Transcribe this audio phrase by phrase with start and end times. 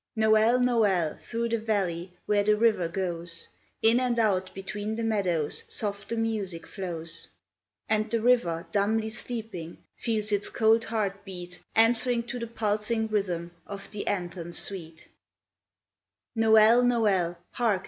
[0.15, 0.59] Noel!
[0.59, 1.15] Noel!
[1.15, 3.47] Through the valley Where the river goes
[3.83, 7.27] In and out between the meadows, Soft the music flows.
[7.87, 13.51] And the river, dumbly sleeping, Feels its cold heart beat Answering to the pulsing rhythm
[13.67, 15.07] Of the anthem sweet.
[16.33, 16.83] MIDNIGHT CHIMES 437 Noel!
[17.27, 17.37] Noel!
[17.51, 17.79] Hark